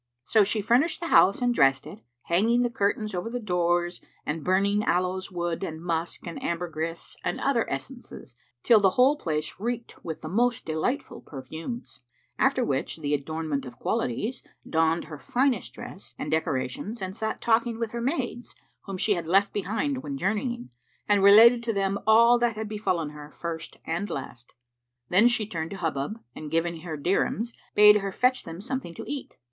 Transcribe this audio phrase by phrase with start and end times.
[0.23, 4.43] So she furnished the house and dressed it, hanging the curtains over the doors and
[4.43, 10.03] burning aloes wood and musk and ambergris and other essences till the whole place reeked
[10.03, 11.99] with the most delightful perfumes:
[12.39, 17.77] after which the Adornment of Qualities donned her finest dress and decorations and sat talking
[17.77, 18.55] with her maids,
[18.85, 20.71] whom she had left behind when journeying,
[21.07, 24.55] and related to them all that had befallen her first and last.
[25.09, 29.03] Then she turned to Hubub and giving her dirhams, bade her fetch them something to
[29.05, 29.37] eat.